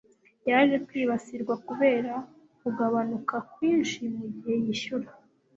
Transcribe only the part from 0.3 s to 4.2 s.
yaje kwibasirwa kubera kugabanuka kwinshi